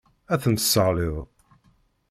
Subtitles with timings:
[0.33, 1.15] Ad tent-tesseɣliḍ.